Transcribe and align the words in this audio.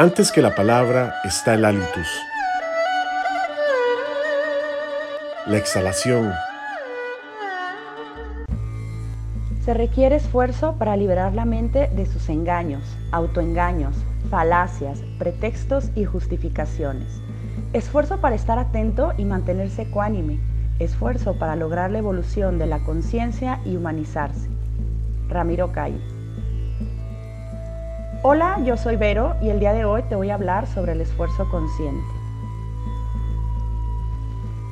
Antes 0.00 0.30
que 0.30 0.40
la 0.40 0.54
palabra 0.54 1.16
está 1.24 1.54
el 1.54 1.64
halitus. 1.64 2.06
La 5.44 5.56
exhalación. 5.56 6.32
Se 9.64 9.74
requiere 9.74 10.14
esfuerzo 10.14 10.76
para 10.78 10.96
liberar 10.96 11.34
la 11.34 11.44
mente 11.44 11.88
de 11.88 12.06
sus 12.06 12.28
engaños, 12.28 12.84
autoengaños, 13.10 13.96
falacias, 14.30 15.00
pretextos 15.18 15.90
y 15.96 16.04
justificaciones. 16.04 17.20
Esfuerzo 17.72 18.20
para 18.20 18.36
estar 18.36 18.60
atento 18.60 19.14
y 19.18 19.24
mantenerse 19.24 19.82
ecuánime. 19.82 20.38
Esfuerzo 20.78 21.40
para 21.40 21.56
lograr 21.56 21.90
la 21.90 21.98
evolución 21.98 22.60
de 22.60 22.66
la 22.66 22.84
conciencia 22.84 23.58
y 23.64 23.74
humanizarse. 23.74 24.48
Ramiro 25.28 25.72
Calle. 25.72 26.17
Hola, 28.22 28.58
yo 28.64 28.76
soy 28.76 28.96
Vero 28.96 29.36
y 29.40 29.48
el 29.48 29.60
día 29.60 29.72
de 29.72 29.84
hoy 29.84 30.02
te 30.02 30.16
voy 30.16 30.30
a 30.30 30.34
hablar 30.34 30.66
sobre 30.66 30.90
el 30.90 31.00
esfuerzo 31.00 31.48
consciente. 31.48 32.04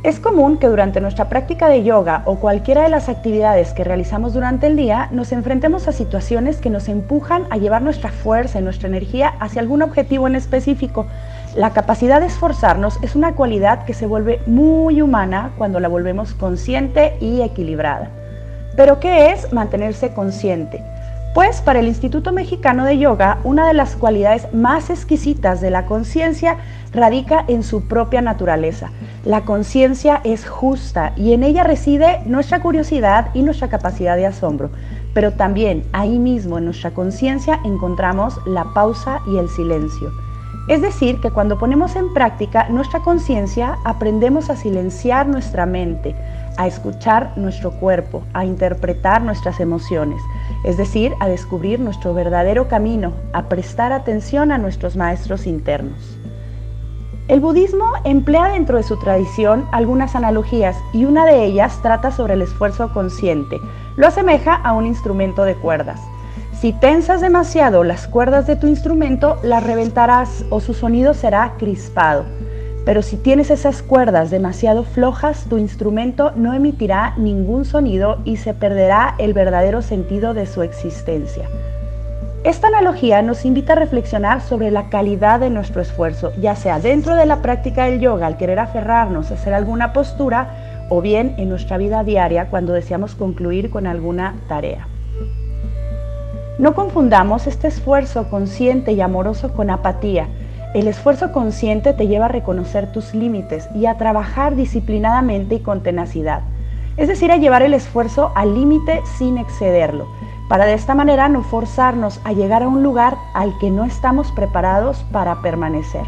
Es 0.03 0.19
común 0.19 0.59
que 0.59 0.67
durante 0.67 1.01
nuestra 1.01 1.29
práctica 1.29 1.69
de 1.69 1.85
yoga 1.85 2.23
o 2.25 2.41
cualquiera 2.41 2.83
de 2.83 2.89
las 2.89 3.09
actividades 3.09 3.73
que 3.73 3.85
realizamos 3.85 4.35
durante 4.35 4.67
el 4.67 4.75
día 4.75 5.09
nos 5.13 5.31
enfrentemos 5.31 5.87
a 5.87 5.93
situaciones 5.93 6.57
que 6.57 6.71
nos 6.71 6.89
empujan 6.89 7.47
a 7.51 7.57
llevar 7.57 7.83
nuestra 7.83 8.11
fuerza 8.11 8.59
y 8.59 8.63
nuestra 8.63 8.89
energía 8.89 9.35
hacia 9.39 9.61
algún 9.61 9.83
objetivo 9.83 10.27
en 10.27 10.35
específico. 10.35 11.07
La 11.55 11.71
capacidad 11.71 12.21
de 12.21 12.27
esforzarnos 12.27 12.99
es 13.01 13.15
una 13.15 13.37
cualidad 13.37 13.85
que 13.85 13.95
se 13.95 14.07
vuelve 14.07 14.41
muy 14.47 15.01
humana 15.01 15.53
cuando 15.57 15.79
la 15.79 15.87
volvemos 15.87 16.35
consciente 16.35 17.17
y 17.21 17.43
equilibrada. 17.43 18.11
Pero 18.75 18.99
¿qué 18.99 19.31
es 19.31 19.53
mantenerse 19.53 20.13
consciente? 20.13 20.83
Pues 21.37 21.61
para 21.61 21.81
el 21.81 21.87
Instituto 21.87 22.33
Mexicano 22.33 22.87
de 22.87 22.97
Yoga, 22.97 23.41
una 23.45 23.67
de 23.67 23.75
las 23.75 23.95
cualidades 23.95 24.51
más 24.55 24.89
exquisitas 24.89 25.61
de 25.61 25.71
la 25.71 25.85
conciencia 25.85 26.57
radica 26.95 27.45
en 27.47 27.63
su 27.63 27.87
propia 27.87 28.23
naturaleza. 28.23 28.91
La 29.23 29.43
conciencia 29.43 30.23
es 30.25 30.49
justa 30.49 31.13
y 31.15 31.35
en 31.35 31.43
ella 31.43 31.63
reside 31.63 32.23
nuestra 32.25 32.63
curiosidad 32.63 33.29
y 33.35 33.43
nuestra 33.43 33.69
capacidad 33.69 34.17
de 34.17 34.25
asombro. 34.25 34.71
Pero 35.13 35.35
también 35.35 35.85
ahí 35.93 36.19
mismo 36.19 36.57
en 36.57 36.65
nuestra 36.65 36.93
conciencia 36.93 37.61
encontramos 37.67 38.41
la 38.47 38.73
pausa 38.73 39.21
y 39.31 39.37
el 39.37 39.51
silencio. 39.51 40.11
Es 40.69 40.81
decir, 40.81 41.21
que 41.21 41.31
cuando 41.31 41.59
ponemos 41.59 41.97
en 41.97 42.15
práctica 42.15 42.71
nuestra 42.71 43.01
conciencia, 43.01 43.77
aprendemos 43.85 44.49
a 44.49 44.57
silenciar 44.57 45.29
nuestra 45.29 45.67
mente, 45.67 46.17
a 46.57 46.67
escuchar 46.67 47.33
nuestro 47.37 47.71
cuerpo, 47.73 48.23
a 48.33 48.45
interpretar 48.45 49.23
nuestras 49.23 49.61
emociones, 49.61 50.21
es 50.65 50.77
decir, 50.77 51.15
a 51.21 51.29
descubrir 51.29 51.81
nuestro 51.81 52.15
verdadero 52.15 52.69
camino, 52.69 53.13
a 53.33 53.49
prestar 53.49 53.93
atención 53.93 54.53
a 54.53 54.59
nuestros 54.59 54.97
maestros 54.97 55.47
internos. 55.47 56.17
El 57.29 57.41
budismo 57.41 57.93
emplea 58.05 58.49
dentro 58.49 58.77
de 58.77 58.85
su 58.85 58.97
tradición 58.99 59.67
algunas 59.73 60.15
analogías 60.15 60.77
y 60.93 61.07
una 61.07 61.27
de 61.27 61.45
ellas 61.45 61.81
trata 61.83 62.13
sobre 62.13 62.35
el 62.35 62.43
esfuerzo 62.43 62.93
consciente. 62.93 63.59
Lo 63.97 64.07
asemeja 64.07 64.55
a 64.55 64.73
un 64.73 64.87
instrumento 64.87 65.43
de 65.43 65.57
cuerdas. 65.57 66.01
Si 66.61 66.73
tensas 66.73 67.21
demasiado 67.21 67.83
las 67.83 68.07
cuerdas 68.07 68.47
de 68.47 68.55
tu 68.55 68.69
instrumento, 68.69 69.39
las 69.43 69.65
reventarás 69.65 70.45
o 70.51 70.61
su 70.61 70.73
sonido 70.73 71.15
será 71.15 71.55
crispado. 71.59 72.25
Pero 72.87 73.03
si 73.03 73.17
tienes 73.17 73.51
esas 73.51 73.83
cuerdas 73.83 74.31
demasiado 74.31 74.85
flojas, 74.85 75.47
tu 75.51 75.59
instrumento 75.59 76.31
no 76.37 76.55
emitirá 76.55 77.15
ningún 77.17 77.65
sonido 77.65 78.21
y 78.25 78.37
se 78.37 78.55
perderá 78.55 79.17
el 79.19 79.35
verdadero 79.35 79.83
sentido 79.83 80.35
de 80.35 80.47
su 80.47 80.63
existencia. 80.63 81.49
Esta 82.45 82.69
analogía 82.69 83.23
nos 83.23 83.45
invita 83.45 83.73
a 83.73 83.77
reflexionar 83.77 84.41
sobre 84.41 84.71
la 84.71 84.89
calidad 84.89 85.41
de 85.41 85.51
nuestro 85.51 85.83
esfuerzo, 85.83 86.33
ya 86.41 86.55
sea 86.55 86.79
dentro 86.79 87.17
de 87.17 87.27
la 87.27 87.43
práctica 87.43 87.87
del 87.87 87.99
yoga 87.99 88.29
al 88.29 88.37
querer 88.37 88.61
aferrarnos 88.61 89.33
a 89.33 89.35
hacer 89.35 89.53
alguna 89.53 89.93
postura 89.93 90.87
o 90.89 91.03
bien 91.03 91.35
en 91.39 91.49
nuestra 91.49 91.79
vida 91.79 92.05
diaria 92.05 92.51
cuando 92.51 92.73
deseamos 92.73 93.17
concluir 93.17 93.69
con 93.69 93.89
alguna 93.89 94.37
tarea. 94.49 94.87
No 96.61 96.77
confundamos 96.77 97.49
este 97.49 97.67
esfuerzo 97.67 98.31
consciente 98.31 98.93
y 98.93 99.01
amoroso 99.01 99.53
con 99.53 99.71
apatía. 99.71 100.29
El 100.77 100.89
esfuerzo 100.89 101.33
consciente 101.33 101.95
te 101.95 102.07
lleva 102.07 102.27
a 102.27 102.29
reconocer 102.29 102.93
tus 102.93 103.15
límites 103.15 103.67
y 103.75 103.87
a 103.87 103.97
trabajar 103.97 104.57
disciplinadamente 104.57 105.55
y 105.55 105.61
con 105.61 105.83
tenacidad. 105.83 106.43
Es 106.99 107.09
decir, 107.09 107.33
a 107.33 107.39
llevar 107.39 107.63
el 107.63 107.73
esfuerzo 107.73 108.31
al 108.35 108.55
límite 108.55 109.01
sin 109.17 109.39
excederlo, 109.39 110.07
para 110.51 110.67
de 110.67 110.75
esta 110.75 110.95
manera 110.95 111.31
no 111.31 111.43
forzarnos 111.43 112.21
a 112.25 112.35
llegar 112.35 112.63
a 112.63 112.69
un 112.69 112.83
lugar 112.83 113.17
al 113.33 113.57
que 113.59 113.71
no 113.71 113.87
estamos 113.87 114.31
preparados 114.33 115.03
para 115.13 115.41
permanecer. 115.41 116.05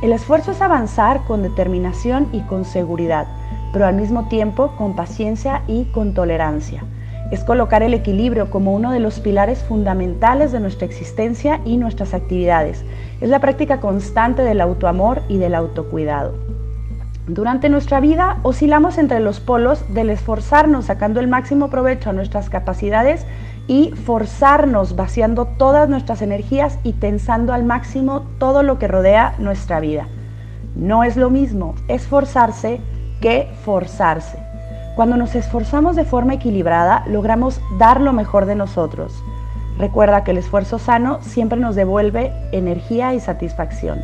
El 0.00 0.12
esfuerzo 0.12 0.52
es 0.52 0.62
avanzar 0.62 1.24
con 1.24 1.42
determinación 1.42 2.28
y 2.30 2.42
con 2.42 2.64
seguridad, 2.64 3.26
pero 3.72 3.84
al 3.84 3.96
mismo 3.96 4.28
tiempo 4.28 4.76
con 4.78 4.94
paciencia 4.94 5.62
y 5.66 5.86
con 5.86 6.14
tolerancia 6.14 6.84
es 7.32 7.44
colocar 7.44 7.82
el 7.82 7.94
equilibrio 7.94 8.50
como 8.50 8.74
uno 8.74 8.92
de 8.92 9.00
los 9.00 9.18
pilares 9.18 9.62
fundamentales 9.62 10.52
de 10.52 10.60
nuestra 10.60 10.86
existencia 10.86 11.62
y 11.64 11.78
nuestras 11.78 12.12
actividades. 12.12 12.84
Es 13.22 13.30
la 13.30 13.40
práctica 13.40 13.80
constante 13.80 14.42
del 14.42 14.60
autoamor 14.60 15.22
y 15.28 15.38
del 15.38 15.54
autocuidado. 15.54 16.34
Durante 17.26 17.70
nuestra 17.70 18.00
vida 18.00 18.36
oscilamos 18.42 18.98
entre 18.98 19.18
los 19.20 19.40
polos 19.40 19.82
del 19.94 20.10
esforzarnos 20.10 20.84
sacando 20.84 21.20
el 21.20 21.28
máximo 21.28 21.70
provecho 21.70 22.10
a 22.10 22.12
nuestras 22.12 22.50
capacidades 22.50 23.24
y 23.66 23.92
forzarnos 23.92 24.94
vaciando 24.94 25.46
todas 25.46 25.88
nuestras 25.88 26.20
energías 26.20 26.78
y 26.82 26.92
tensando 26.92 27.54
al 27.54 27.64
máximo 27.64 28.26
todo 28.38 28.62
lo 28.62 28.78
que 28.78 28.88
rodea 28.88 29.36
nuestra 29.38 29.80
vida. 29.80 30.06
No 30.76 31.02
es 31.02 31.16
lo 31.16 31.30
mismo 31.30 31.76
esforzarse 31.88 32.80
que 33.22 33.48
forzarse. 33.64 34.51
Cuando 34.94 35.16
nos 35.16 35.34
esforzamos 35.34 35.96
de 35.96 36.04
forma 36.04 36.34
equilibrada, 36.34 37.04
logramos 37.06 37.60
dar 37.78 38.00
lo 38.00 38.12
mejor 38.12 38.44
de 38.44 38.54
nosotros. 38.54 39.24
Recuerda 39.78 40.22
que 40.22 40.32
el 40.32 40.38
esfuerzo 40.38 40.78
sano 40.78 41.18
siempre 41.22 41.58
nos 41.58 41.74
devuelve 41.74 42.32
energía 42.52 43.14
y 43.14 43.20
satisfacción. 43.20 44.00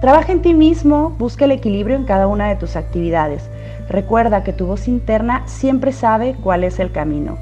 Trabaja 0.00 0.30
en 0.30 0.42
ti 0.42 0.54
mismo, 0.54 1.10
busca 1.18 1.46
el 1.46 1.50
equilibrio 1.50 1.96
en 1.96 2.04
cada 2.04 2.28
una 2.28 2.48
de 2.48 2.56
tus 2.56 2.76
actividades. 2.76 3.50
Recuerda 3.88 4.44
que 4.44 4.52
tu 4.52 4.66
voz 4.66 4.86
interna 4.86 5.42
siempre 5.46 5.90
sabe 5.90 6.36
cuál 6.42 6.62
es 6.62 6.78
el 6.78 6.92
camino. 6.92 7.36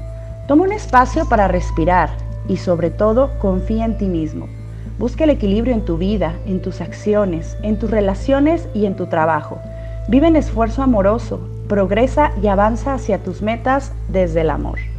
Toma 0.47 0.63
un 0.63 0.71
espacio 0.71 1.29
para 1.29 1.47
respirar 1.47 2.09
y 2.47 2.57
sobre 2.57 2.89
todo 2.89 3.37
confía 3.39 3.85
en 3.85 3.97
ti 3.97 4.07
mismo. 4.07 4.47
Busca 4.97 5.25
el 5.25 5.29
equilibrio 5.29 5.73
en 5.73 5.85
tu 5.85 5.97
vida, 5.97 6.33
en 6.47 6.61
tus 6.61 6.81
acciones, 6.81 7.57
en 7.61 7.77
tus 7.77 7.91
relaciones 7.91 8.67
y 8.73 8.85
en 8.85 8.95
tu 8.95 9.05
trabajo. 9.05 9.59
Vive 10.07 10.27
en 10.27 10.35
esfuerzo 10.35 10.81
amoroso, 10.81 11.39
progresa 11.67 12.31
y 12.41 12.47
avanza 12.47 12.93
hacia 12.93 13.23
tus 13.23 13.41
metas 13.41 13.93
desde 14.07 14.41
el 14.41 14.49
amor. 14.49 14.94